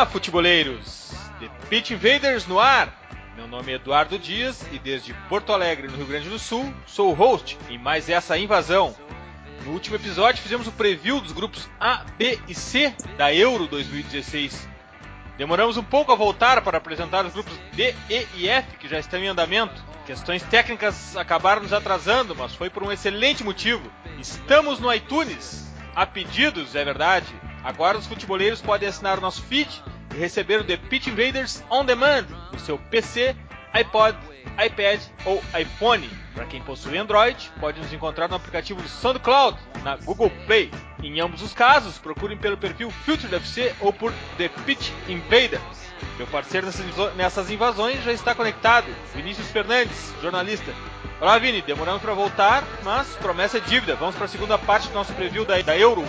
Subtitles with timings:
[0.00, 1.12] Olá, futeboleiros!
[1.40, 2.90] The Pitch Invaders no ar!
[3.36, 7.10] Meu nome é Eduardo Dias e desde Porto Alegre, no Rio Grande do Sul, sou
[7.10, 8.96] o host em mais essa invasão.
[9.62, 14.66] No último episódio fizemos o preview dos grupos A, B e C da Euro 2016.
[15.36, 18.98] Demoramos um pouco a voltar para apresentar os grupos D, E e F que já
[18.98, 19.84] estão em andamento.
[20.06, 23.92] Questões técnicas acabaram nos atrasando, mas foi por um excelente motivo.
[24.18, 25.70] Estamos no iTunes.
[25.94, 27.26] A pedidos, é verdade.
[27.62, 29.82] Agora os futeboleiros podem assinar o nosso feed
[30.14, 33.36] e receber o The Pitch Invaders On Demand no seu PC,
[33.72, 34.16] iPod,
[34.64, 36.08] iPad ou iPhone.
[36.34, 40.70] Para quem possui Android, pode nos encontrar no aplicativo do SoundCloud, na Google Play.
[41.02, 45.90] Em ambos os casos, procurem pelo perfil Future FC ou por The Pitch Invaders.
[46.16, 46.66] Meu parceiro
[47.16, 50.72] nessas invasões já está conectado, Vinícius Fernandes, jornalista.
[51.20, 53.94] Olá, Vini, demoramos para voltar, mas promessa é dívida.
[53.94, 56.02] Vamos para a segunda parte do nosso preview da, da Euro.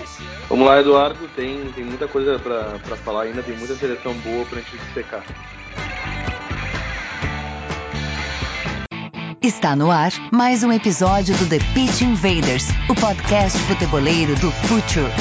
[0.48, 1.28] Vamos lá, Eduardo.
[1.36, 5.24] Tem, tem muita coisa para falar ainda, tem muita seleção boa para a gente secar.
[9.42, 15.12] Está no ar mais um episódio do The Pitch Invaders, o podcast futeboleiro do Future.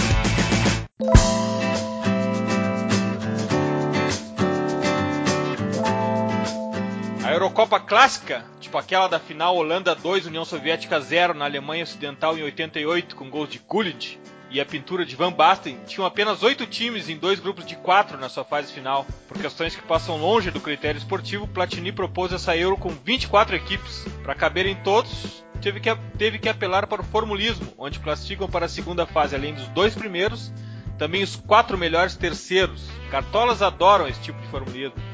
[7.40, 12.42] Eurocopa clássica, tipo aquela da final Holanda 2, União Soviética 0 na Alemanha Ocidental em
[12.42, 17.08] 88 com gols de Gullit e a pintura de Van Basten, tinham apenas oito times
[17.08, 19.06] em dois grupos de quatro na sua fase final.
[19.26, 24.04] Por questões que passam longe do critério esportivo, Platini propôs essa Euro com 24 equipes.
[24.22, 28.68] Para caberem todos, teve que, teve que apelar para o formulismo, onde classificam para a
[28.68, 30.52] segunda fase, além dos dois primeiros,
[30.98, 32.86] também os quatro melhores terceiros.
[33.10, 35.09] Cartolas adoram esse tipo de formulismo.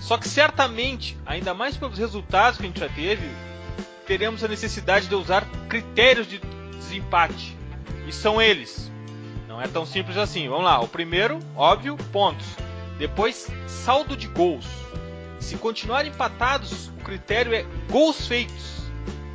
[0.00, 3.28] Só que certamente, ainda mais pelos resultados que a gente já teve,
[4.06, 6.40] teremos a necessidade de usar critérios de
[6.72, 7.56] desempate.
[8.06, 8.90] E são eles.
[9.46, 10.48] Não é tão simples assim.
[10.48, 10.80] Vamos lá.
[10.80, 12.46] O primeiro, óbvio, pontos.
[12.98, 14.66] Depois, saldo de gols.
[15.38, 18.80] Se continuar empatados, o critério é gols feitos.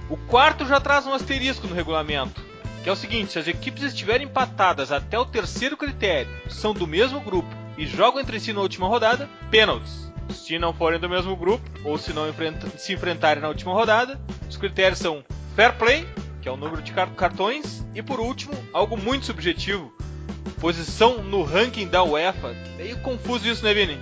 [0.10, 2.40] O quarto já traz um asterisco no regulamento,
[2.84, 6.86] que é o seguinte: se as equipes estiverem empatadas até o terceiro critério, são do
[6.86, 10.12] mesmo grupo e jogam entre si na última rodada, pênaltis.
[10.30, 14.20] Se não forem do mesmo grupo, ou se não enfrenta, se enfrentarem na última rodada,
[14.50, 15.24] os critérios são
[15.56, 16.08] fair play,
[16.42, 19.92] que é o número de cartões, e por último, algo muito subjetivo,
[20.60, 22.56] posição no ranking da UEFA.
[22.78, 23.98] Meio confuso isso, né, Vini?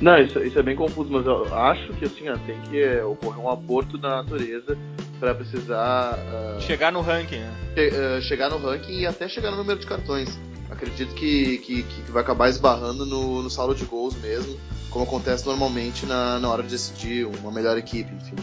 [0.00, 3.04] Não, isso, isso é bem confuso, mas eu acho que assim, ó, tem que é,
[3.04, 4.76] ocorrer um aborto da natureza
[5.20, 7.54] para precisar uh, chegar no ranking, né?
[7.76, 10.36] che, uh, chegar no ranking e até chegar no número de cartões.
[10.72, 15.44] Acredito que, que, que vai acabar esbarrando no, no saldo de gols mesmo, como acontece
[15.44, 18.36] normalmente na, na hora de decidir uma melhor equipe, enfim.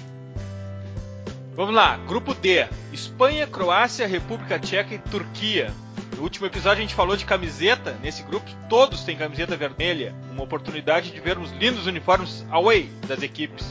[1.55, 5.73] Vamos lá, grupo D: Espanha, Croácia, República Tcheca e Turquia.
[6.15, 7.97] No último episódio a gente falou de camiseta.
[8.03, 10.13] Nesse grupo todos têm camiseta vermelha.
[10.31, 13.65] Uma oportunidade de vermos lindos uniformes away das equipes.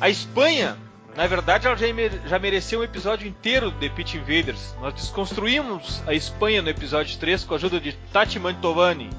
[0.00, 0.78] A Espanha,
[1.14, 1.76] na verdade, ela
[2.26, 4.74] já, mereceu um episódio inteiro de Pitch Invaders.
[4.80, 9.10] Nós desconstruímos a Espanha no episódio 3 com a ajuda de Tati Mantovani.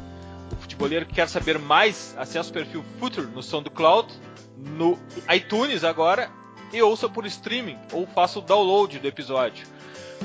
[0.52, 4.12] O futeboleiro que quer saber mais, acesse o perfil Future no SoundCloud,
[4.58, 4.98] no
[5.32, 6.32] iTunes agora
[6.72, 9.68] e ouça por streaming ou faça o download do episódio.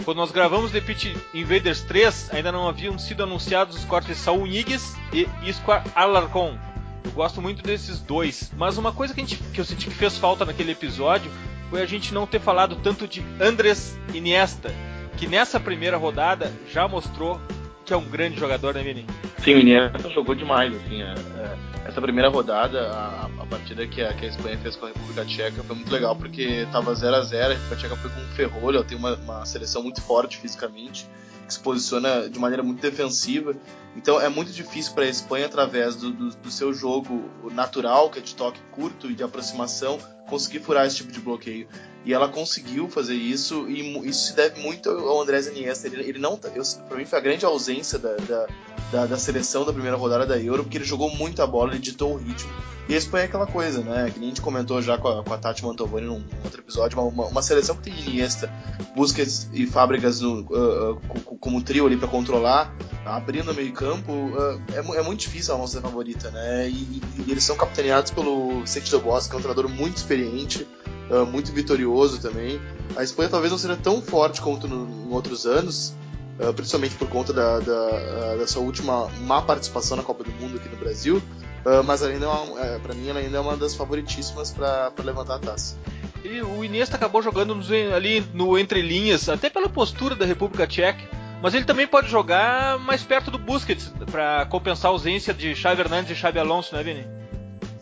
[0.04, 4.22] Quando nós gravamos The Pitch Invaders 3, ainda não haviam sido anunciados os cortes de
[4.22, 6.56] Saul Niguez e Isquar Alarcon.
[7.04, 10.16] Eu gosto muito desses dois, mas uma coisa que, gente, que eu senti que fez
[10.16, 11.30] falta naquele episódio
[11.70, 14.72] foi a gente não ter falado tanto de Andres Iniesta,
[15.16, 17.40] que nessa primeira rodada já mostrou
[17.84, 19.06] que é um grande jogador, né, Vini?
[19.42, 24.02] Sim, o Iniesta jogou demais, assim, é, é, essa primeira rodada, a, a partida que
[24.02, 27.16] a, que a, Espanha fez com a República Tcheca foi muito legal, porque tava 0
[27.16, 30.36] a 0 a República Tcheca foi com um ferrolho, tem uma, uma seleção muito forte
[30.36, 31.08] fisicamente,
[31.46, 33.56] que se posiciona de maneira muito defensiva.
[33.96, 38.18] Então é muito difícil para a Espanha, através do, do, do, seu jogo natural, que
[38.18, 41.66] é de toque curto e de aproximação, conseguir furar esse tipo de bloqueio.
[42.04, 45.88] E ela conseguiu fazer isso, e isso se deve muito ao Andrés Iniesta.
[45.88, 48.46] Ele, ele não, para mim, foi a grande ausência da, da,
[48.92, 51.80] da, da, seleção da primeira rodada da Euro, porque ele jogou muito a bola, ele
[51.80, 52.50] ditou o ritmo.
[52.88, 54.10] E a Espanha é aquela coisa, né?
[54.10, 56.62] Que nem a gente comentou já com a, com a Tati Mantovani num, num outro
[56.62, 58.50] episódio, uma, uma, seleção que tem Iniesta,
[58.96, 60.96] Busquets e Fábricas uh, uh,
[61.38, 62.74] como trio ali para controlar,
[63.16, 66.68] abrindo o meio campo, uh, é, é, muito difícil a nossa favorita, né?
[66.68, 70.66] E, e, eles são capitaneados pelo Vicente do que é um treinador muito experiente,
[71.10, 72.60] uh, muito vitorioso também.
[72.96, 75.94] A Espanha talvez não seja tão forte quanto no, em outros anos,
[76.38, 80.68] uh, principalmente por conta da, da, dessa última má participação na Copa do Mundo aqui
[80.68, 81.22] no Brasil,
[81.84, 85.38] mas ainda é, é para mim ela ainda é uma das favoritíssimas para levantar a
[85.38, 85.76] taça.
[86.24, 87.54] E o Iniesta acabou jogando
[87.94, 92.78] ali no entre linhas, até pela postura da República Tcheca Mas ele também pode jogar
[92.78, 96.82] mais perto do Busquets para compensar a ausência de Xavi Hernandes e Xavi Alonso, né,
[96.82, 97.06] Vini?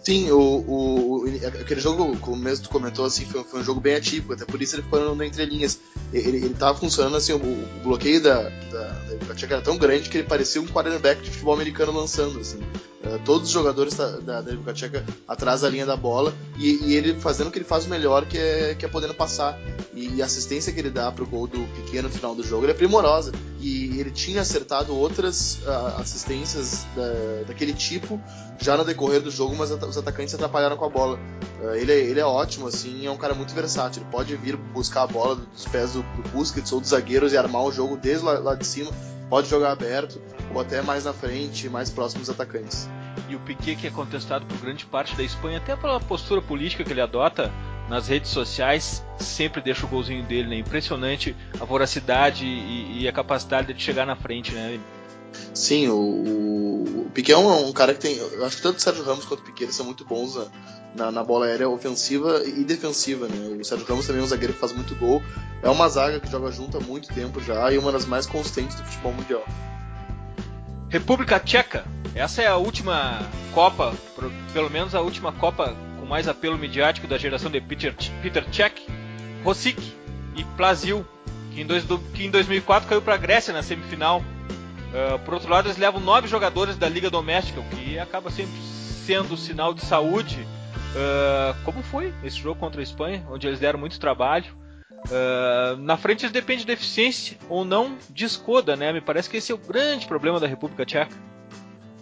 [0.06, 0.38] Sim, o,
[0.68, 1.24] o,
[1.60, 4.62] aquele jogo, como mesmo tu comentou, assim, foi, foi, um jogo bem atípico, até por
[4.62, 5.80] isso ele ficou no entre linhas.
[6.12, 10.18] Ele, ele tava funcionando assim, o, o bloqueio da, da, da era tão grande que
[10.18, 12.60] ele parecia um quarterback de futebol americano lançando, assim.
[13.06, 14.42] Uh, todos os jogadores da, da,
[14.72, 18.26] Tcheca atrás da linha da bola e, e, ele fazendo o que ele faz melhor,
[18.26, 19.56] que é, que é podendo passar.
[19.94, 22.66] E, e, a assistência que ele dá pro gol do Piquet no final do jogo
[22.66, 23.30] é primorosa.
[23.60, 28.20] E ele tinha acertado outras uh, assistências da, daquele tipo
[28.58, 31.18] já no decorrer do jogo, mas os atacantes se atrapalharam com a bola.
[31.60, 34.02] Uh, ele, é, ele é ótimo, assim, é um cara muito versátil.
[34.02, 37.36] Ele pode vir buscar a bola dos pés do, do Busquets ou dos zagueiros e
[37.36, 38.90] armar o jogo desde lá, lá de cima.
[39.28, 40.20] Pode jogar aberto
[40.56, 42.88] ou até mais na frente, mais próximo dos atacantes.
[43.28, 46.82] E o Piquet, que é contestado por grande parte da Espanha, até pela postura política
[46.82, 47.52] que ele adota
[47.88, 50.56] nas redes sociais, sempre deixa o golzinho dele, né?
[50.56, 54.80] Impressionante a voracidade e, e a capacidade de chegar na frente, né?
[55.52, 58.16] Sim, o, o, o Piquet é um, um, cara que tem.
[58.16, 60.38] Eu acho que tanto o Sérgio Ramos quanto o Piquet são muito bons
[60.94, 63.58] na, na, bola aérea ofensiva e defensiva, né?
[63.60, 65.22] O Sérgio Ramos também é um zagueiro que faz muito gol.
[65.62, 68.76] É uma zaga que joga junto há muito tempo já e uma das mais consistentes
[68.76, 69.44] do futebol mundial.
[70.96, 71.84] República Tcheca.
[72.14, 73.20] Essa é a última
[73.52, 73.92] Copa,
[74.54, 78.86] pelo menos a última Copa com mais apelo midiático da geração de Peter, Peter Cech,
[79.44, 79.78] Rosic
[80.34, 81.06] e Plazil,
[81.52, 81.84] que em, dois,
[82.14, 84.22] que em 2004 caiu para a Grécia na semifinal
[84.86, 88.54] Uh, por outro lado, eles levam nove jogadores da Liga Doméstica, o que acaba sempre
[89.04, 90.46] sendo sinal de saúde.
[90.94, 94.46] Uh, como foi esse jogo contra a Espanha, onde eles deram muito trabalho.
[95.04, 98.92] Uh, na frente eles dependem de eficiência ou não de escoda, né?
[98.92, 101.14] Me parece que esse é o grande problema da República Tcheca.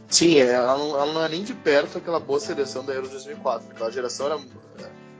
[0.09, 3.71] Sim, ela não, ela não é nem de perto aquela boa seleção da Euro 2004.
[3.73, 4.39] Aquela geração era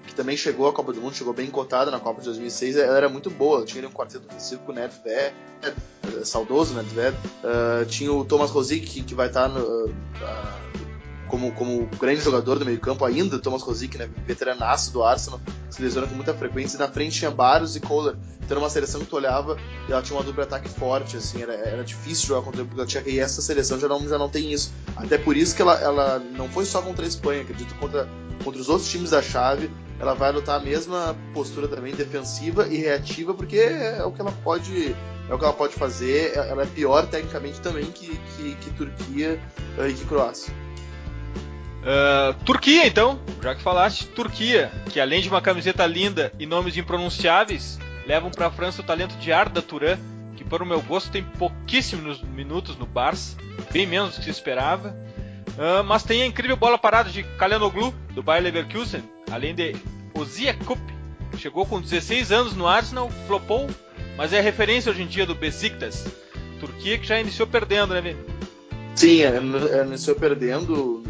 [0.07, 2.97] que também chegou à Copa do Mundo, chegou bem cotada na Copa de 2006, ela
[2.97, 3.65] era muito boa.
[3.65, 7.17] Tinha um quarteto ofensivo com o Nedved, é, saudoso Nedved.
[7.43, 9.95] Uh, tinha o Thomas Rosic, que, que vai estar no, uh,
[11.29, 15.41] como, como grande jogador do meio campo ainda, Thomas Rosic, né, veteranaço do Arsenal,
[15.71, 16.77] se lesiona com muita frequência.
[16.77, 18.17] E na frente tinha Barros e Kohler.
[18.45, 19.57] Então era uma seleção que tu olhava
[19.89, 23.09] e ela tinha uma dupla ataque forte, assim, era, era difícil jogar contra República Tcheca
[23.09, 24.71] e essa seleção já não, já não tem isso.
[24.97, 28.07] Até por isso que ela, ela não foi só contra a Espanha, acredito contra,
[28.45, 32.77] contra os outros times da chave, ela vai adotar a mesma postura também defensiva e
[32.77, 34.95] reativa, porque é o que ela pode
[35.29, 36.37] é o que ela pode fazer.
[36.37, 39.41] Ela é pior tecnicamente também que, que, que Turquia
[39.79, 40.53] eh, e que Croácia.
[41.85, 46.79] Uh, Turquia, então, já que falaste, Turquia, que além de uma camiseta linda e nomes
[46.79, 49.99] impronunciáveis, levam para a França o talento de Arda Turan,
[50.35, 53.37] que para o meu gosto tem pouquíssimos minutos no Barça,
[53.71, 54.97] bem menos do que se esperava.
[55.51, 59.77] Uh, mas tem a incrível bola parada de Kalanoglu, do Bayer Leverkusen, além de
[60.15, 60.81] Ozia Kup,
[61.37, 63.69] chegou com 16 anos no Arsenal, flopou,
[64.17, 66.07] mas é referência hoje em dia do Besiktas.
[66.59, 68.21] Turquia que já iniciou perdendo, né, Vini?
[68.95, 71.03] Sim, é, é, iniciou perdendo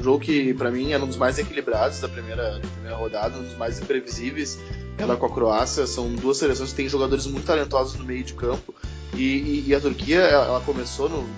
[0.00, 3.38] um jogo que para mim era um dos mais equilibrados da primeira, da primeira rodada,
[3.38, 4.58] um dos mais imprevisíveis.
[4.98, 8.34] Ela com a Croácia são duas seleções que têm jogadores muito talentosos no meio de
[8.34, 8.74] campo
[9.14, 11.28] e, e, e a Turquia ela começou no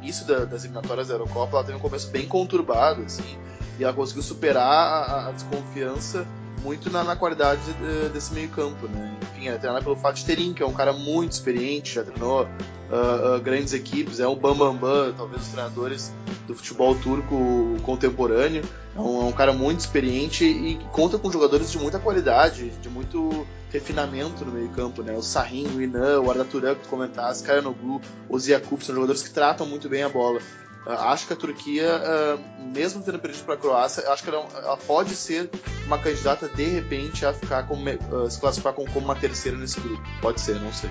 [0.00, 3.38] início da, das eliminatórias da Eurocopa, ela teve um começo bem conturbado, assim,
[3.78, 6.26] e ela conseguiu superar a, a desconfiança
[6.62, 9.16] muito na, na qualidade de, desse meio campo, né?
[9.22, 12.48] Enfim, é treinada pelo Fatih Terim, que é um cara muito experiente, já treinou
[12.90, 16.12] uh, grandes equipes, é um bambambam, bam, bam, talvez os treinadores
[16.46, 18.62] do futebol turco contemporâneo,
[18.94, 22.88] é um, é um, cara muito experiente e conta com jogadores de muita qualidade, de
[22.88, 25.12] muito refinamento no meio campo, né?
[25.14, 29.22] O Sahin, o Inan, o Arda Turan, que tu comentaste, Kayanoglu, o Ziakup, são jogadores
[29.22, 30.40] que tratam muito bem a bola.
[30.86, 34.46] Uh, acho que a Turquia, uh, mesmo tendo perdido para a Croácia, acho que ela,
[34.54, 35.50] ela, pode ser
[35.86, 40.02] uma candidata de repente a ficar uh, se classificar como, uma terceira nesse grupo.
[40.20, 40.90] Pode ser, não sei.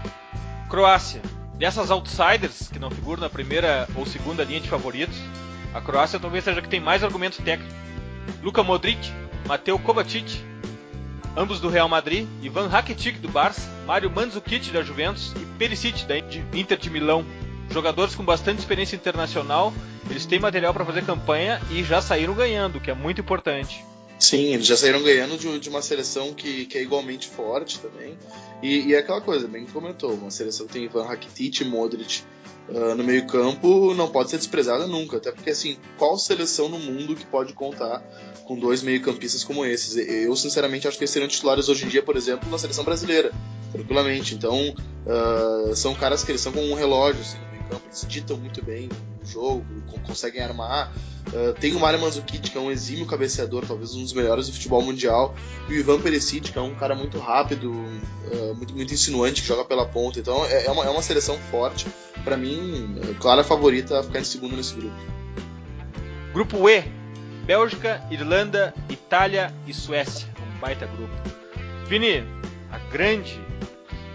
[0.68, 1.22] Croácia.
[1.58, 5.18] Dessas outsiders que não figuram na primeira ou segunda linha de favoritos,
[5.74, 7.76] a Croácia talvez seja a que tem mais argumentos técnicos.
[8.42, 9.12] Luka Modric,
[9.48, 10.44] Mateo Kovacic,
[11.36, 16.18] ambos do Real Madrid, Ivan Rakitic do Barça, Mário Mandzukic da Juventus e Perisic da
[16.18, 17.26] Inter de Milão
[17.74, 19.74] jogadores com bastante experiência internacional,
[20.10, 23.84] eles têm material para fazer campanha e já saíram ganhando, que é muito importante.
[24.24, 28.18] Sim, eles já saíram ganhando de, de uma seleção que, que, é igualmente forte também.
[28.62, 31.66] E, e, é aquela coisa, bem que comentou, uma seleção que tem Ivan Rakitic e
[31.66, 32.24] Modric
[32.70, 36.80] uh, no meio campo não pode ser desprezada nunca, até porque assim, qual seleção no
[36.80, 38.00] mundo que pode contar
[38.46, 39.98] com dois meio campistas como esses?
[39.98, 43.30] Eu sinceramente acho que eles seriam titulares hoje em dia, por exemplo, na seleção brasileira,
[43.74, 44.36] tranquilamente.
[44.36, 44.74] Então,
[45.06, 47.38] uh, são caras que eles são como um relógio, assim,
[47.74, 49.66] campo, eles ditam muito bem do jogo,
[50.06, 50.94] conseguem armar.
[51.28, 54.54] Uh, tem o Mário Mandzukic, que é um exímio cabeceador, talvez um dos melhores do
[54.54, 55.34] futebol mundial,
[55.70, 59.48] e o Ivan Perisic, que é um cara muito rápido, uh, muito, muito insinuante, que
[59.48, 60.20] joga pela ponta.
[60.20, 61.88] Então é, é, uma, é uma seleção forte.
[62.24, 64.96] Para mim, é clara favorita a ficar em segundo nesse grupo.
[66.34, 66.84] Grupo E:
[67.46, 70.28] Bélgica, Irlanda, Itália e Suécia.
[70.56, 71.14] Um baita grupo.
[71.88, 72.24] Vini,
[72.72, 73.42] a grande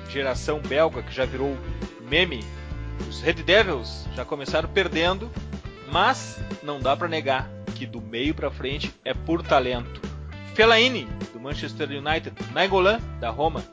[0.08, 1.56] geração belga que já virou
[2.08, 2.42] meme,
[3.08, 5.30] os Red Devils já começaram perdendo,
[5.90, 10.00] mas não dá para negar que do meio para frente é por talento.
[10.54, 13.64] Fellaini, do Manchester United, Nainggolan, da Roma,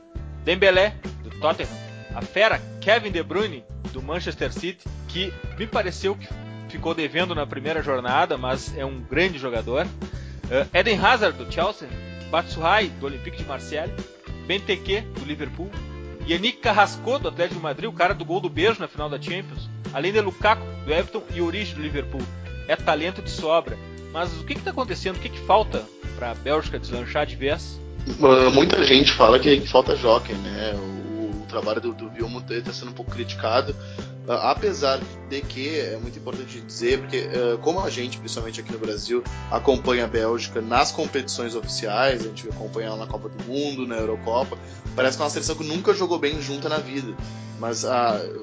[0.44, 1.68] Dembélé, do Tottenham,
[2.14, 6.28] a fera Kevin De Bruyne, do Manchester City, que me pareceu que
[6.68, 9.86] ficou devendo na primeira jornada, mas é um grande jogador.
[10.44, 11.88] Uh, Eden Hazard, do Chelsea,
[12.30, 13.92] Batshuayi, do Olympique de Marseille,
[14.46, 15.70] Benteke, do Liverpool,
[16.26, 19.20] Yannick Carrasco, do Atlético de Madrid, o cara do gol do beijo na final da
[19.20, 22.22] Champions, além de Lukaku, do Everton e Origi, do Liverpool.
[22.66, 23.78] É talento de sobra.
[24.12, 25.16] Mas o que está acontecendo?
[25.16, 25.84] O que, que falta
[26.16, 27.80] para a Bélgica deslanchar de vez?
[28.52, 30.72] Muita gente fala que, falta jockey, né?
[30.74, 33.74] O, o trabalho do, do está sendo um pouco criticado,
[34.26, 38.72] Uh, apesar de que é muito importante dizer, porque uh, como a gente, principalmente aqui
[38.72, 43.44] no Brasil, acompanha a Bélgica nas competições oficiais, a gente acompanha ela na Copa do
[43.44, 44.58] Mundo, na Eurocopa,
[44.96, 47.14] parece que é uma seleção que nunca jogou bem junta na vida.
[47.58, 47.88] Mas uh,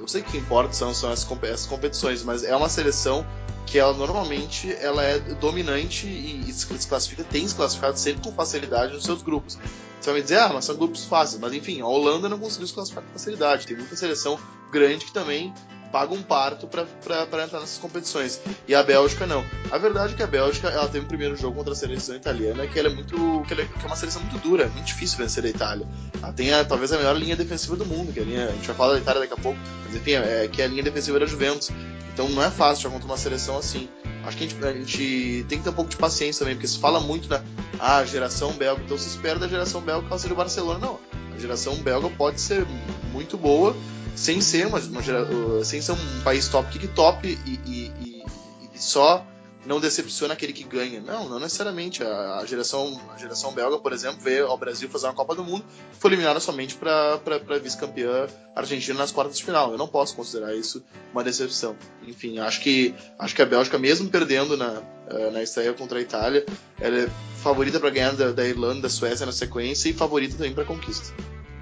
[0.01, 3.25] eu sei que importa são, são essas, essas competições, mas é uma seleção
[3.65, 8.31] que ela normalmente ela é dominante e, e se classifica, tem se classificado sempre com
[8.31, 9.57] facilidade nos seus grupos.
[9.99, 11.39] Você vai me dizer, ah, mas são grupos fáceis.
[11.39, 13.65] Mas enfim, a Holanda não conseguiu se classificar com facilidade.
[13.65, 14.37] Tem muita seleção
[14.69, 15.53] grande que também
[15.93, 16.81] paga um parto para
[17.21, 18.41] entrar nessas competições.
[18.67, 19.45] E a Bélgica não.
[19.71, 22.65] A verdade é que a Bélgica ela teve um primeiro jogo contra a seleção italiana
[22.65, 25.19] que ela é muito que, ela é, que é uma seleção muito dura, muito difícil
[25.19, 25.87] vencer a Itália.
[26.19, 28.51] Ela tem a, talvez a melhor linha defensiva do mundo, que é a, linha, a
[28.53, 30.81] gente vai falar da Itália daqui a pouco, mas enfim, é, que é a linha
[30.81, 31.69] defensiva da Juventus.
[32.11, 33.87] Então não é fácil jogar contra uma seleção assim.
[34.25, 36.67] Acho que a gente, a gente, tem que ter um pouco de paciência também, porque
[36.67, 37.43] se fala muito da
[37.79, 40.79] ah, geração belga, então se espera da geração belga que ela seja o Barcelona.
[40.79, 40.99] Não,
[41.35, 42.65] a geração belga pode ser
[43.13, 43.75] muito boa,
[44.15, 48.79] sem ser uma, uma uh, sem ser um país top kick top e, e, e,
[48.79, 49.25] só
[49.65, 50.99] não decepciona aquele que ganha.
[50.99, 52.03] Não, não necessariamente.
[52.03, 55.43] A, a, geração, a geração belga, por exemplo, veio ao Brasil fazer uma Copa do
[55.43, 57.19] Mundo e foi eliminada somente para
[57.61, 59.71] vice-campeã argentina nas quartas de final.
[59.71, 61.77] Eu não posso considerar isso uma decepção.
[62.05, 66.01] Enfim, acho que acho que a Bélgica, mesmo perdendo na, uh, na estreia contra a
[66.01, 66.45] Itália,
[66.79, 67.09] ela é
[67.41, 71.13] favorita para ganhar da, da Irlanda, da Suécia na sequência e favorita também para conquista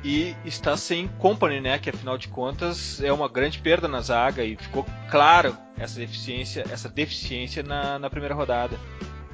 [0.03, 1.77] e está sem Company, né?
[1.79, 6.63] Que afinal de contas é uma grande perda na zaga e ficou claro essa deficiência,
[6.72, 8.77] essa deficiência na, na primeira rodada.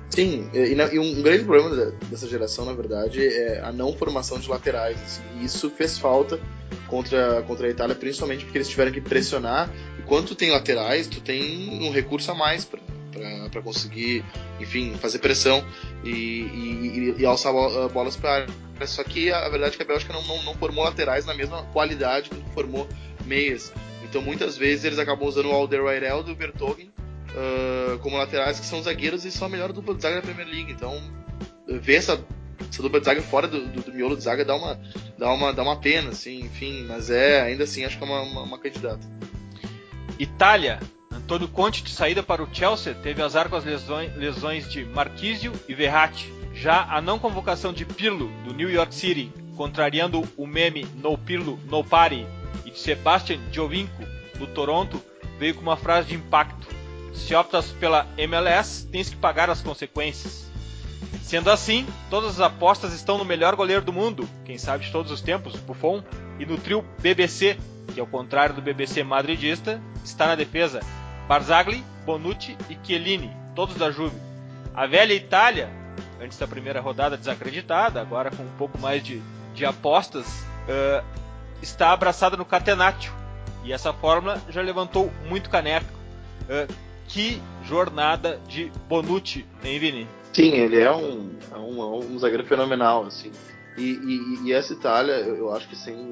[0.09, 4.49] Sim, e, e, um grande problema dessa geração, na verdade, é a não formação de
[4.49, 4.97] laterais.
[5.01, 6.39] Assim, e isso fez falta
[6.87, 9.69] contra, contra a Itália, principalmente porque eles tiveram que pressionar.
[9.99, 12.79] E quando tu tem laterais, tu tem um recurso a mais para
[13.63, 14.23] conseguir,
[14.59, 15.65] enfim, fazer pressão
[16.03, 17.53] e, e, e alçar
[17.89, 18.47] bolas para área.
[18.85, 21.63] Só que a, verdade é que a Bélgica não, não, não formou laterais na mesma
[21.73, 22.87] qualidade que formou
[23.25, 23.73] meias.
[24.03, 26.91] Então muitas vezes eles acabam usando o Alderweireld e o Bertogen
[27.31, 30.47] uh, como laterais que são zagueiros e são a melhor dupla de zaga da Premier
[30.47, 30.71] League.
[30.71, 31.01] Então
[31.67, 32.23] ver essa,
[32.69, 34.79] essa dupla de zaga fora do, do, do, miolo de zaga dá uma,
[35.17, 36.85] dá uma, dá uma pena, assim, enfim.
[36.87, 39.05] Mas é, ainda assim, acho que é uma, uma, uma candidata.
[40.17, 40.79] Itália.
[41.27, 45.51] Antônio Conte de saída para o Chelsea teve azar com as lesões, lesões de Marquisio
[45.67, 46.31] e Verratti.
[46.53, 51.59] Já a não convocação de Pirlo, do New York City, contrariando o meme No Pirlo,
[51.65, 52.25] No Party,
[52.63, 54.03] e de Sebastian Giovinco,
[54.39, 55.03] do Toronto,
[55.37, 56.65] veio com uma frase de impacto.
[57.13, 60.49] Se optas pela MLS, tens que pagar as consequências.
[61.21, 65.11] Sendo assim, todas as apostas estão no melhor goleiro do mundo, quem sabe de todos
[65.11, 66.01] os tempos, Buffon,
[66.39, 67.57] e no trio BBC,
[67.93, 70.79] que ao contrário do BBC madridista, está na defesa
[71.27, 74.17] Barzagli, Bonucci e Chiellini, todos da Juve.
[74.73, 75.69] A velha Itália
[76.21, 79.21] antes da primeira rodada desacreditada, agora com um pouco mais de,
[79.53, 81.05] de apostas, uh,
[81.61, 83.11] está abraçada no Catenaccio.
[83.63, 85.91] E essa fórmula já levantou muito caneco.
[86.43, 86.73] Uh,
[87.07, 90.07] que jornada de Bonucci, hein, Vini?
[90.33, 93.31] Sim, ele é um, é um, é um zagueiro fenomenal, assim.
[93.77, 96.09] E, e, e, essa Itália, eu acho que sem,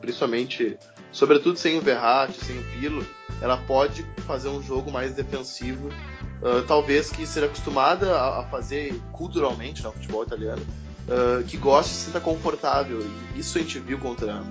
[0.00, 0.76] principalmente,
[1.12, 3.06] sobretudo sem o Verratti, sem o Pirlo,
[3.44, 5.90] ela pode fazer um jogo mais defensivo
[6.40, 10.62] uh, talvez que seja acostumada a, a fazer culturalmente no né, futebol italiano,
[11.06, 13.00] uh, que goste e se sinta confortável.
[13.34, 14.42] E isso a gente viu contra,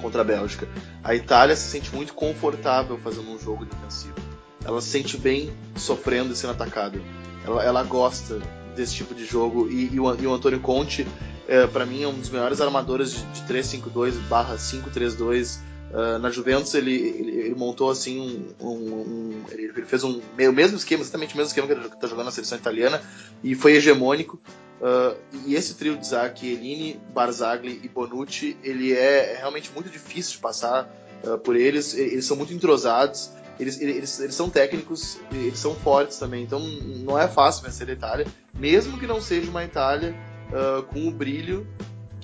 [0.00, 0.68] contra a Bélgica.
[1.04, 4.16] A Itália se sente muito confortável fazendo um jogo defensivo.
[4.64, 7.00] Ela se sente bem sofrendo e sendo atacada.
[7.44, 8.40] Ela, ela gosta
[8.74, 9.68] desse tipo de jogo.
[9.70, 11.06] E, e, o, e o Antônio Conte,
[11.46, 16.30] é, para mim, é um dos melhores armadores de, de 3-5-2 barra 5-3-2 Uh, na
[16.30, 18.18] Juventus ele, ele, ele, montou assim
[18.60, 21.86] um, um, um ele fez um o mesmo esquema, exatamente o mesmo esquema que ele
[21.86, 23.00] está jogando na seleção italiana
[23.42, 24.38] e foi hegemônico.
[24.80, 25.16] Uh,
[25.46, 30.32] e esse trio de Zac, Chiellini, Barzagli e Bonucci, ele é, é realmente muito difícil
[30.32, 30.92] de passar
[31.24, 31.94] uh, por eles.
[31.94, 36.42] Eles são muito entrosados, eles, eles, eles são técnicos, eles são fortes também.
[36.42, 40.14] Então não é fácil vencer a Itália, mesmo que não seja uma Itália
[40.92, 41.66] com o brilho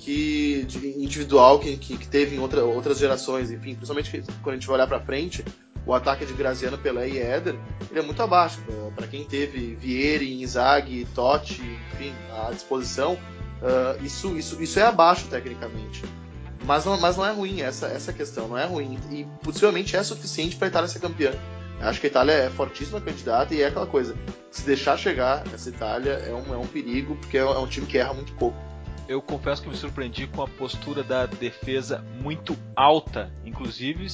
[0.03, 0.67] que
[0.97, 4.75] individual que, que, que, teve em outra, outras gerações, enfim, principalmente quando a gente vai
[4.75, 5.45] olhar para frente,
[5.85, 7.55] o ataque de Graziano, Pelé e Éder,
[7.89, 8.61] ele é muito abaixo.
[8.95, 11.61] Para quem teve Vieri, Inzaghi, Totti,
[11.93, 12.13] enfim,
[12.45, 16.03] à disposição, uh, isso, isso, isso é abaixo tecnicamente.
[16.65, 18.97] Mas não, mas não é ruim essa, essa questão, não é ruim.
[19.09, 21.31] E possivelmente é suficiente para a Itália ser campeã.
[21.81, 24.15] Acho que a Itália é fortíssima candidata e é aquela coisa.
[24.51, 27.97] Se deixar chegar essa Itália é um, é um perigo, porque é um time que
[27.97, 28.72] erra muito pouco
[29.07, 33.31] eu confesso que me surpreendi com a postura da defesa muito alta.
[33.45, 34.07] Inclusive,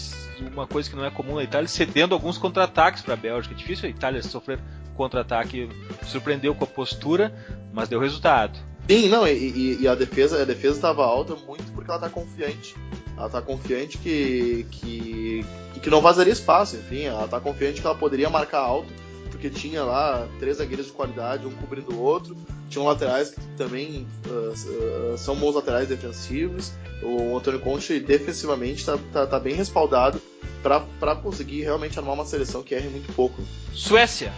[0.52, 3.54] uma coisa que não é comum na Itália, cedendo alguns contra-ataques para a Bélgica.
[3.54, 4.60] É difícil a Itália sofrer
[4.96, 5.70] contra-ataque.
[6.06, 7.34] Surpreendeu com a postura,
[7.72, 8.58] mas deu resultado.
[8.90, 12.76] Sim, não, e, e a defesa a defesa estava alta muito porque ela está confiante.
[13.16, 15.46] Ela está confiante que, que,
[15.80, 18.92] que não vazaria espaço, enfim, ela está confiante que ela poderia marcar alto
[19.40, 22.36] porque tinha lá três zagueiros de qualidade, um cobrindo o outro.
[22.70, 26.74] Tinham laterais que também uh, uh, são bons laterais defensivos.
[27.02, 30.22] O Antônio Conte defensivamente está tá, tá bem respaldado
[30.62, 33.42] para conseguir realmente armar uma seleção que erre muito pouco.
[33.74, 34.34] Suécia,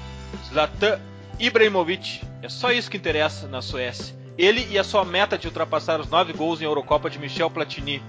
[0.47, 1.01] Zlatan
[1.39, 2.21] Ibrahimovic.
[2.43, 4.15] É só isso que interessa na Suécia.
[4.37, 8.03] Ele e a sua meta de ultrapassar os nove gols em Eurocopa de Michel Platini.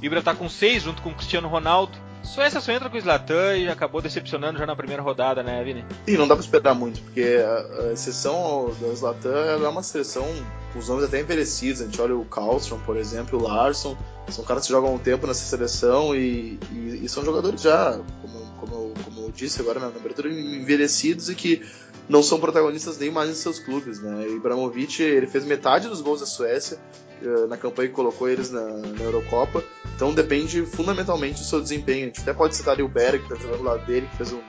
[0.00, 1.92] Ibra está com seis junto com Cristiano Ronaldo.
[2.22, 5.84] Suécia só entra com o Zlatan e acabou decepcionando já na primeira rodada, né, Vini?
[6.06, 10.26] Sim, não dá pra esperar muito, porque a, exceção da Zlatan é uma seleção
[10.72, 11.80] com os nomes até envelhecidos.
[11.80, 13.96] A gente olha o Karlsson, por exemplo, o Larsson,
[14.28, 18.47] são caras que jogam um tempo nessa seleção e, e, e são jogadores já, como,
[18.58, 21.62] como, como eu disse agora na abertura, envelhecidos e que
[22.08, 24.28] não são protagonistas nem mais em seus clubes, né?
[24.28, 26.78] Ibrahimovic, ele fez metade dos gols da Suécia
[27.22, 29.62] uh, na campanha que colocou eles na, na, Eurocopa,
[29.94, 32.04] então depende fundamentalmente do seu desempenho.
[32.04, 34.32] A gente até pode citar ali o Berg, que tá jogando lá dele, que fez,
[34.32, 34.40] um,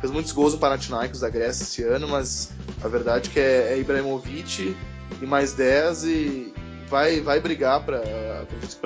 [0.00, 2.50] fez muitos gols no Panathinaikos da Grécia esse ano, mas
[2.82, 4.74] a verdade é que é, é Ibrahimovic
[5.20, 6.54] e mais 10 e
[6.88, 8.00] vai, vai brigar para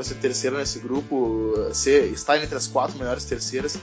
[0.03, 3.79] ser terceira nesse grupo, ser, estar entre as quatro melhores terceiras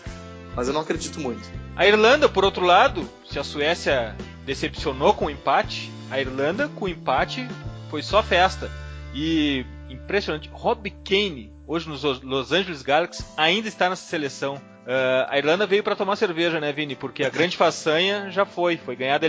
[0.55, 1.43] mas eu não acredito muito.
[1.75, 4.15] A Irlanda, por outro lado, se a Suécia
[4.45, 7.47] decepcionou com o empate, a Irlanda com o empate
[7.89, 8.71] foi só festa.
[9.13, 14.55] E impressionante, Rob Kane, hoje nos Los Angeles Galaxy, ainda está nessa seleção.
[14.55, 16.95] Uh, a Irlanda veio para tomar cerveja, né, Vini?
[16.95, 19.27] Porque a grande façanha já foi, foi ganhar da,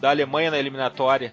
[0.00, 1.32] da Alemanha na eliminatória.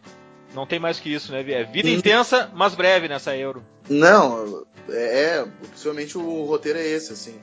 [0.53, 1.43] Não tem mais que isso, né?
[1.51, 3.65] É vida intensa, mas breve nessa Euro.
[3.89, 7.36] Não, é, é possivelmente o roteiro é esse, assim.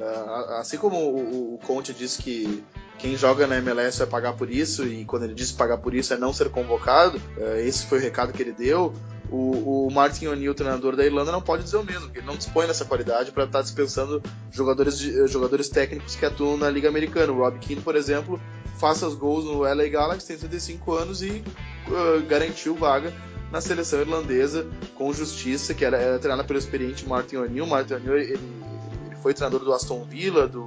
[0.00, 2.64] Uh, assim como o, o Conte disse que
[2.98, 6.14] quem joga na MLS vai pagar por isso, e quando ele disse pagar por isso
[6.14, 8.94] é não ser convocado, uh, esse foi o recado que ele deu.
[9.30, 12.36] O, o Martin O'Neill, treinador da Irlanda, não pode dizer o mesmo, porque ele não
[12.36, 16.88] dispõe dessa qualidade para estar tá dispensando jogadores, de, jogadores técnicos que atuam na Liga
[16.88, 17.30] Americana.
[17.30, 18.40] O Rob Keane, por exemplo,
[18.78, 21.44] faz seus gols no LA Galaxy, tem 35 anos e
[21.88, 23.12] uh, garantiu vaga
[23.52, 27.66] na seleção irlandesa com justiça, que era, era treinada pelo experiente Martin O'Neill.
[27.66, 28.40] Martin O'Neill ele,
[29.20, 30.66] foi treinador do Aston Villa, do,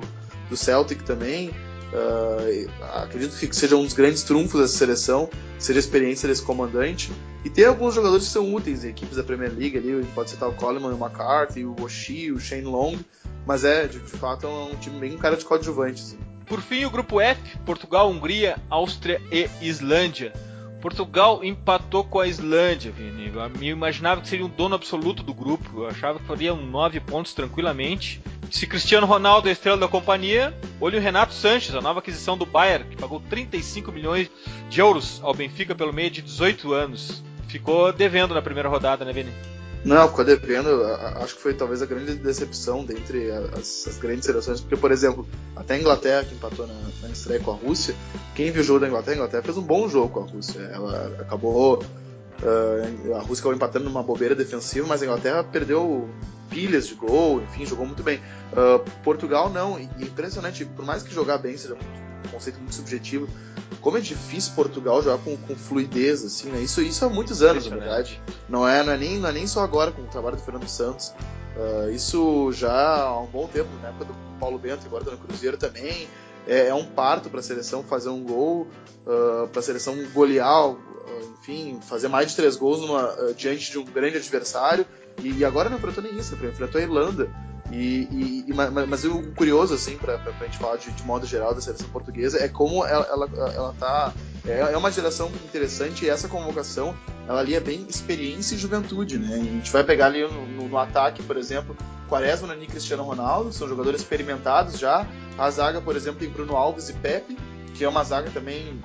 [0.49, 1.49] do Celtic também.
[1.93, 7.11] Uh, acredito que seja um dos grandes trunfos dessa seleção, seja a experiência desse comandante.
[7.45, 10.49] E tem alguns jogadores que são úteis em equipes da Premier League ali, pode citar
[10.49, 12.97] o Coleman, o McCarthy, o Oshie, o Shane Long,
[13.45, 16.01] mas é, de, de fato, é um time bem cara de coadjuvante.
[16.01, 16.17] Assim.
[16.47, 20.33] Por fim, o grupo F, Portugal, Hungria, Áustria e Islândia.
[20.83, 23.31] Portugal empatou com a Islândia, Vini.
[23.33, 25.83] Eu imaginava que seria um dono absoluto do grupo.
[25.83, 28.21] Eu achava que faria nove pontos tranquilamente.
[28.51, 32.37] Se Cristiano Ronaldo é a estrela da companhia, olhe o Renato Sanches, a nova aquisição
[32.37, 34.29] do Bayern, que pagou 35 milhões
[34.69, 37.23] de euros ao Benfica pelo meio de 18 anos.
[37.47, 39.31] Ficou devendo na primeira rodada, né, Vini?
[39.83, 40.83] Não, ficou devendo.
[41.21, 45.27] Acho que foi talvez a grande decepção dentre as, as, grandes seleções, porque, por exemplo,
[45.55, 47.93] até a Inglaterra, que empatou na, na, estreia com a Rússia,
[48.33, 50.59] quem viu o jogo da Inglaterra, a Inglaterra fez um bom jogo com a Rússia.
[50.59, 51.83] Ela acabou.
[52.41, 56.09] Uh, a Rússia acabou empatando numa bobeira defensiva, mas a Inglaterra perdeu
[56.49, 58.19] pilhas de gol, enfim, jogou muito bem.
[58.51, 61.75] Uh, Portugal não, e impressionante, por mais que jogar bem seja
[62.25, 63.27] um conceito muito subjetivo,
[63.81, 66.61] como é difícil Portugal jogar com, com fluidez, assim, né?
[66.61, 68.21] Isso, isso há muitos anos, na verdade.
[68.47, 70.67] Não é, não, é nem, não é nem só agora com o trabalho do Fernando
[70.67, 71.13] Santos.
[71.55, 75.57] Uh, isso já há um bom tempo, na época do Paulo Bento, agora no Cruzeiro
[75.57, 76.07] também.
[76.47, 78.67] É, é um parto para a seleção fazer um gol,
[79.05, 80.77] uh, ah, para a seleção golear, uh,
[81.39, 84.85] enfim, fazer mais de três gols numa, diante de um grande adversário.
[85.21, 87.29] E, e agora não enfrentou nem isso, enfrentou a Irlanda.
[87.75, 91.55] E, e, mas o curioso, assim, pra, pra, pra gente falar de, de, modo geral
[91.55, 94.13] da seleção portuguesa, é como ela, ela, ela tá.
[94.45, 96.93] É, é uma geração interessante e essa convocação,
[97.27, 99.35] ela ali é bem experiência e juventude, né?
[99.35, 101.75] A gente vai pegar ali no, no, no ataque, por exemplo,
[102.07, 105.07] Quaresma, Nani e Cristiano Ronaldo, são jogadores experimentados já.
[105.35, 107.35] A zaga, por exemplo, tem Bruno Alves e Pepe,
[107.73, 108.79] que é uma zaga também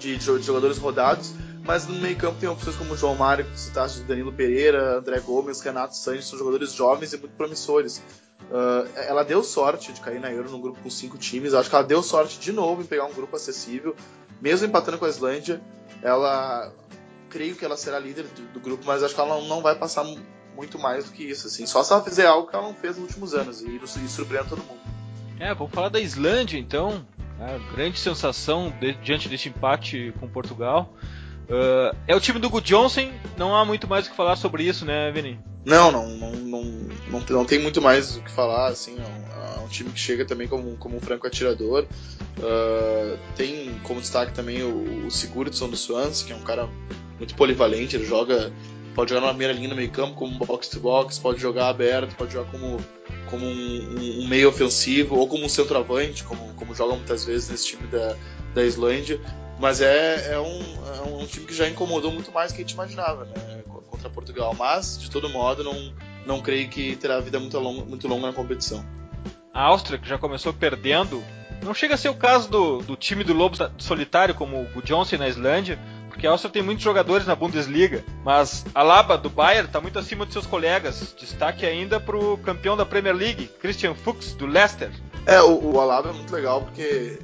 [0.00, 1.34] de, de jogadores rodados.
[1.68, 5.60] Mas no meio campo tem opções como João Mário, que citaste, Danilo Pereira, André Gomes,
[5.60, 7.98] Renato Sanches, são jogadores jovens e muito promissores.
[8.50, 11.52] Uh, ela deu sorte de cair na Euro num grupo com cinco times.
[11.52, 13.94] acho que ela deu sorte de novo em pegar um grupo acessível.
[14.40, 15.60] Mesmo empatando com a Islândia,
[16.02, 16.72] ela
[17.28, 19.74] creio que ela será líder do, do grupo, mas acho que ela não, não, vai
[19.74, 20.06] passar
[20.56, 21.48] muito mais do que isso.
[21.48, 21.66] Assim.
[21.66, 24.48] Só se ela fizer algo que ela não fez nos últimos anos e, e surpreenda
[24.48, 24.80] todo mundo.
[25.38, 27.04] É, vamos falar da Islândia então.
[27.38, 30.94] A grande sensação de, diante deste empate com Portugal.
[31.48, 34.64] Uh, é o time do Good Johnson, não há muito mais o que falar sobre
[34.64, 35.40] isso, né, Vini?
[35.64, 36.62] Não, não, não, não,
[37.10, 39.98] não, não tem muito mais o que falar, assim, é um, é um time que
[39.98, 41.86] chega também como, como um franco atirador.
[42.38, 46.68] Uh, tem como destaque também o, o Sigurdsson do Swans, que é um cara
[47.16, 48.52] muito polivalente, ele joga,
[48.94, 52.14] pode jogar na primeira linha no meio campo como box to box, pode jogar aberto,
[52.14, 52.78] pode jogar como,
[53.30, 57.66] como um, um meio ofensivo ou como um centroavante, como, como joga muitas vezes nesse
[57.68, 58.16] time da,
[58.54, 59.18] da Islândia.
[59.58, 62.64] Mas é, é, um, é um time que já incomodou muito mais do que a
[62.64, 63.62] gente imaginava, né?
[63.90, 64.54] Contra Portugal.
[64.56, 65.92] Mas, de todo modo, não,
[66.24, 68.84] não creio que terá vida muito longa, muito longa na competição.
[69.52, 71.22] A Áustria, que já começou perdendo,
[71.62, 75.16] não chega a ser o caso do, do time do Lobo Solitário, como o Johnson
[75.16, 79.66] na Islândia, porque a Áustria tem muitos jogadores na Bundesliga, mas a Laba do Bayern
[79.66, 81.14] está muito acima de seus colegas.
[81.18, 84.90] Destaque ainda para o campeão da Premier League, Christian Fuchs, do Leicester.
[85.26, 87.18] É, o, o Alaba é muito legal porque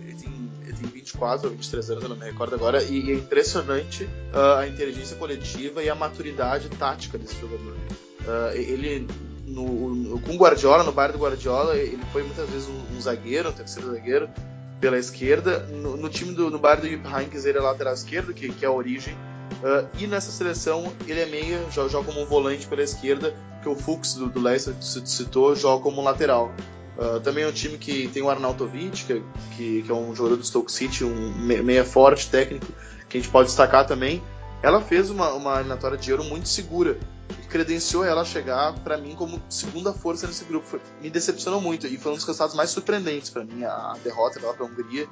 [0.87, 5.17] 24 ou 23 anos, eu não me recordo agora, e é impressionante uh, a inteligência
[5.17, 7.75] coletiva e a maturidade tática desse jogador.
[8.23, 9.07] Uh, ele,
[9.47, 13.51] no, no, com Guardiola, no bar do Guardiola, ele foi muitas vezes um, um zagueiro,
[13.51, 14.29] um terceiro zagueiro,
[14.81, 15.61] pela esquerda.
[15.61, 18.65] No, no time do no bar do Jupp Heynckes, ele é lateral esquerdo, que, que
[18.65, 19.15] é a origem.
[19.63, 23.69] Uh, e nessa seleção ele é meia, joga, joga como um volante pela esquerda, que
[23.69, 26.53] o Fuchs do, do Leicester citou joga como um lateral.
[26.97, 29.23] Uh, também é um time que tem o Arnautovic, que,
[29.57, 32.67] que, que, é um jogador do Stoke City, um meia forte, técnico,
[33.09, 34.23] que a gente pode destacar também.
[34.63, 36.99] Ela fez uma, uma eliminatória de Euro muito segura
[37.31, 40.67] e credenciou ela a chegar, para mim, como segunda força nesse grupo.
[40.67, 44.39] Foi, me decepcionou muito e foi um dos resultados mais surpreendentes para mim, a derrota
[44.39, 45.09] dela para a Hungria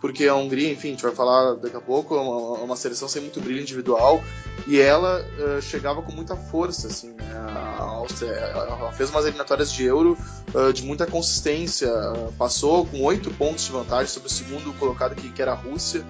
[0.00, 3.08] porque a Hungria, enfim, a gente vai falar daqui a pouco, é uma, uma seleção
[3.08, 4.22] sem muito brilho individual,
[4.66, 7.24] e ela uh, chegava com muita força, assim, né?
[7.34, 10.16] A Áustria ela fez umas eliminatórias de Euro
[10.54, 15.14] uh, de muita consistência, uh, passou com oito pontos de vantagem sobre o segundo colocado
[15.16, 16.04] que, que era a Rússia,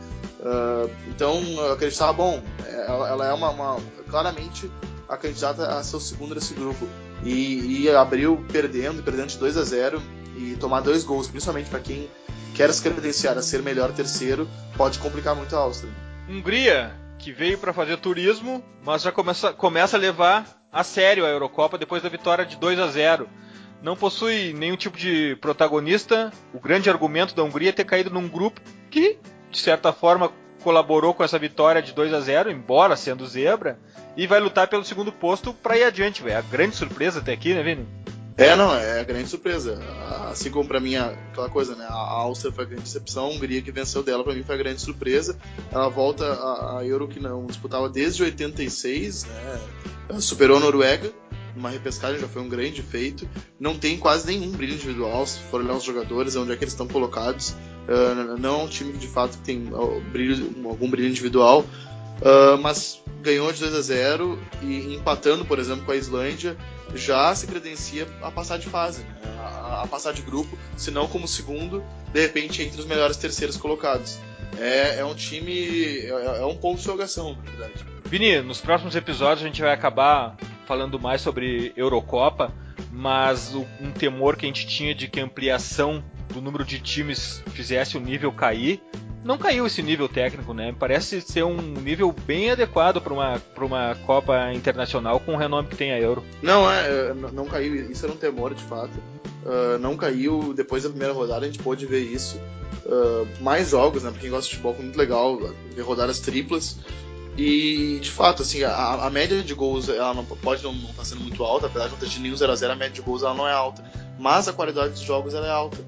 [1.09, 3.77] então eu acreditava, bom, ela, ela é uma, uma,
[4.09, 4.71] claramente
[5.09, 6.87] a candidata a ser o segundo desse grupo,
[7.25, 10.01] e, e abriu perdendo, perdendo de 2 a 0
[10.37, 12.09] e tomar dois gols, principalmente para quem
[12.59, 15.93] quer se credenciar a ser melhor terceiro, pode complicar muito a Áustria.
[16.29, 21.29] Hungria, que veio para fazer turismo, mas já começa, começa a levar a sério a
[21.29, 23.29] Eurocopa depois da vitória de 2 a 0.
[23.81, 26.33] Não possui nenhum tipo de protagonista.
[26.53, 29.21] O grande argumento da Hungria é ter caído num grupo que,
[29.53, 33.79] de certa forma, colaborou com essa vitória de 2 a 0, embora sendo zebra,
[34.17, 36.39] e vai lutar pelo segundo posto para ir adiante, velho.
[36.39, 37.87] A grande surpresa até aqui, né, Vini?
[38.39, 39.81] É, não, é a grande surpresa.
[40.31, 41.85] Assim como para mim aquela coisa, né?
[41.89, 44.59] A Áustria foi a grande decepção, a Hungria que venceu dela para mim foi a
[44.59, 45.37] grande surpresa.
[45.73, 50.21] Ela volta a, a, Euro que não disputava desde 86, né?
[50.21, 51.13] Superou a Noruega,
[51.57, 53.29] uma repescagem já foi um grande feito.
[53.59, 56.75] Não tem quase nenhum brilho individual, se for olhar os jogadores, onde é que eles
[56.75, 57.57] estão colocados.
[57.89, 59.65] Uh, não é um time que de fato tem
[60.13, 61.65] brilho, algum brilho individual.
[62.21, 66.57] Uh, mas ganhou de 2 a 0 e empatando, por exemplo, com a Islândia,
[66.95, 69.17] já se credencia a passar de fase, né?
[69.39, 73.57] a, a, passar de grupo, se não como segundo, de repente entre os melhores terceiros
[73.57, 74.19] colocados.
[74.59, 77.85] É, é um time, é, é um ponto de jogação, na verdade.
[78.07, 82.53] Vini, nos próximos episódios a gente vai acabar falando mais sobre Eurocopa,
[82.91, 86.03] mas o, um temor que a gente tinha de que a ampliação
[86.33, 88.83] do número de times fizesse o nível cair,
[89.25, 90.75] não caiu esse nível técnico, né?
[90.79, 95.77] Parece ser um nível bem adequado para uma, uma Copa Internacional com o renome que
[95.77, 96.25] tem a Euro.
[96.43, 98.93] Não, é, não caiu, isso era um temor de fato.
[99.45, 102.41] Uh, não caiu, depois da primeira rodada a gente pôde ver isso.
[102.85, 104.11] Uh, mais jogos, né?
[104.11, 105.39] Pra quem gosta de futebol foi muito legal
[105.75, 106.79] ver rodadas triplas.
[107.37, 111.05] E de fato, assim, a, a média de gols ela não, pode não estar tá
[111.05, 113.35] sendo muito alta, apesar de não ter de nenhum 0x0, a média de gols ela
[113.35, 113.85] não é alta.
[114.19, 115.79] Mas a qualidade dos jogos ela é alta.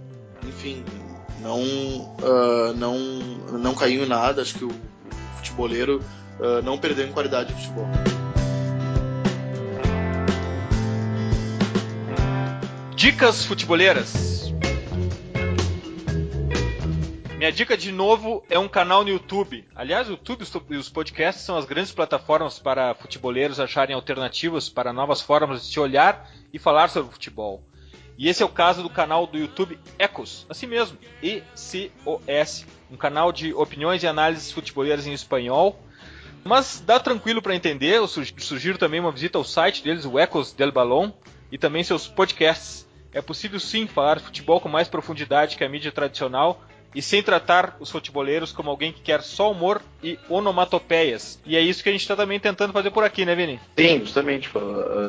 [0.46, 0.84] Enfim,
[1.40, 2.98] não, uh, não,
[3.58, 4.42] não caiu em nada.
[4.42, 4.70] Acho que o
[5.36, 6.02] futeboleiro
[6.38, 7.88] uh, não perdeu em qualidade de futebol.
[12.94, 14.52] Dicas futeboleiras.
[17.38, 19.64] Minha dica de novo é um canal no YouTube.
[19.74, 24.92] Aliás, o YouTube e os podcasts são as grandes plataformas para futeboleiros acharem alternativas para
[24.92, 27.64] novas formas de se olhar e falar sobre futebol.
[28.20, 33.32] E esse é o caso do canal do YouTube Ecos, assim mesmo, E-C-O-S, um canal
[33.32, 35.80] de opiniões e análises futeboleiras em espanhol.
[36.44, 40.52] Mas dá tranquilo para entender, eu sugiro também uma visita ao site deles, o Ecos
[40.52, 41.12] del Balón,
[41.50, 42.86] e também seus podcasts.
[43.10, 46.62] É possível sim falar futebol com mais profundidade que a mídia tradicional
[46.94, 51.40] e sem tratar os futeboleiros como alguém que quer só humor e onomatopeias.
[51.46, 53.60] E é isso que a gente está também tentando fazer por aqui, né, Vini?
[53.78, 54.42] Sim, justamente.
[54.42, 54.60] Tipo,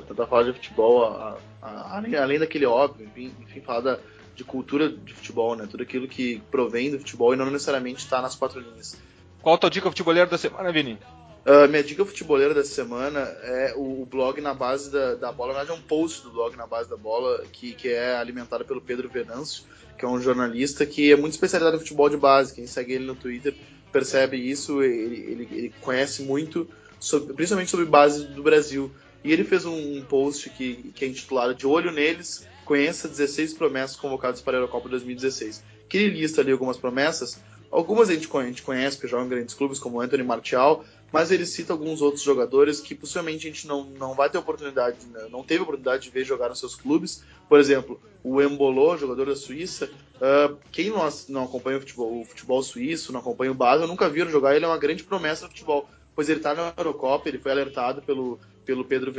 [0.08, 4.00] tentar falar de futebol, a, a, além, além, daquele óbvio, enfim, enfim falar da,
[4.36, 5.68] de cultura de futebol, né?
[5.70, 8.98] Tudo aquilo que provém do futebol e não necessariamente está nas quatro linhas.
[9.42, 11.00] Qual a tua dica futeboleira da semana, Vini?
[11.44, 15.54] Uh, minha dica futeboleira da semana é o, o, blog na base da, da bola.
[15.54, 18.64] Na verdade, é um post do blog na base da bola que, que é alimentado
[18.64, 19.64] pelo Pedro Venâncio,
[19.98, 22.54] que é um jornalista que é muito especializado em futebol de base.
[22.54, 23.56] Quem segue ele no Twitter
[23.92, 24.84] percebe isso.
[24.84, 28.92] Ele, ele, ele conhece muito, sobre, principalmente sobre base do Brasil.
[29.24, 33.96] E ele fez um, post que, que é intitulado De Olho Neles, conheça 16 promessas
[33.96, 35.64] convocadas para a Eurocopa 2016.
[35.90, 37.40] Que ele lista ali algumas promessas.
[37.72, 41.74] Algumas a gente conhece, que jogam em grandes clubes, como Anthony Martial, mas ele cita
[41.74, 45.28] alguns outros jogadores que possivelmente a gente não, não vai ter oportunidade, né?
[45.30, 47.24] não teve oportunidade de ver jogar nos seus clubes.
[47.50, 49.90] Por exemplo, o Embolo, jogador da Suíça.
[50.16, 54.08] Uh, quem não, não acompanha o futebol, o futebol suíço, não acompanha o Basel, nunca
[54.08, 54.56] viram jogar.
[54.56, 58.02] Ele é uma grande promessa do futebol, pois ele está na Eurocopa, ele foi alertado
[58.02, 59.12] pelo, pelo, Pedro,